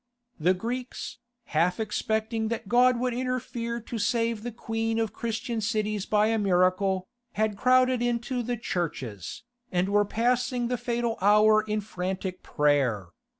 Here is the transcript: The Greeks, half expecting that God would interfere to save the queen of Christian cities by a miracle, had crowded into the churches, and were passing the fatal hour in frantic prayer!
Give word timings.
The 0.39 0.55
Greeks, 0.55 1.19
half 1.53 1.79
expecting 1.79 2.47
that 2.47 2.67
God 2.67 2.99
would 2.99 3.13
interfere 3.13 3.79
to 3.81 3.99
save 3.99 4.41
the 4.41 4.51
queen 4.51 4.97
of 4.97 5.13
Christian 5.13 5.61
cities 5.61 6.07
by 6.07 6.29
a 6.29 6.39
miracle, 6.39 7.07
had 7.33 7.55
crowded 7.55 8.01
into 8.01 8.41
the 8.41 8.57
churches, 8.57 9.43
and 9.71 9.89
were 9.89 10.03
passing 10.03 10.69
the 10.69 10.77
fatal 10.79 11.19
hour 11.21 11.61
in 11.61 11.81
frantic 11.81 12.41
prayer! 12.41 13.09